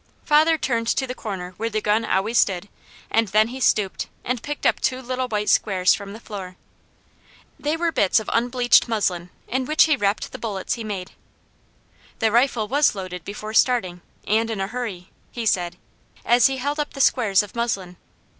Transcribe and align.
Father 0.25 0.57
turned 0.57 0.87
to 0.87 1.05
the 1.05 1.13
corner 1.13 1.53
where 1.57 1.69
the 1.69 1.79
gun 1.79 2.03
always 2.03 2.39
stood 2.39 2.69
and 3.11 3.27
then 3.27 3.49
he 3.49 3.59
stooped 3.59 4.07
and 4.25 4.41
picked 4.41 4.65
up 4.65 4.79
two 4.79 4.99
little 4.99 5.27
white 5.27 5.47
squares 5.47 5.93
from 5.93 6.13
the 6.13 6.19
floor. 6.19 6.55
They 7.59 7.77
were 7.77 7.91
bits 7.91 8.19
of 8.19 8.27
unbleached 8.33 8.87
muslin 8.87 9.29
in 9.47 9.65
which 9.65 9.83
he 9.83 9.95
wrapped 9.95 10.31
the 10.31 10.39
bullets 10.39 10.73
he 10.73 10.83
made. 10.83 11.11
"The 12.17 12.31
rifle 12.31 12.67
was 12.67 12.95
loaded 12.95 13.23
before 13.23 13.53
starting, 13.53 14.01
and 14.25 14.49
in 14.49 14.59
a 14.59 14.65
hurry," 14.65 15.11
he 15.31 15.45
said, 15.45 15.77
as 16.25 16.47
he 16.47 16.57
held 16.57 16.79
up 16.79 16.93
the 16.93 16.99
squares 17.01 17.43
of 17.43 17.55
muslin. 17.55 17.97